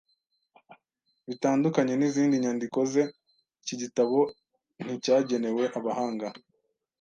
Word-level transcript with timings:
Bitandukanye 1.27 1.93
nizindi 1.95 2.35
nyandiko 2.43 2.79
ze, 2.91 3.03
iki 3.61 3.75
gitabo 3.81 4.17
nticyagenewe 4.83 5.63
abahanga. 5.77 6.27